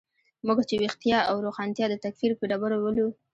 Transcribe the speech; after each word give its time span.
موږ 0.45 0.59
چې 0.69 0.75
ویښتیا 0.81 1.19
او 1.29 1.35
روښانتیا 1.45 1.85
د 1.89 1.95
تکفیر 2.03 2.31
په 2.39 2.43
ډبرو 2.51 2.77
ولو. 2.81 3.07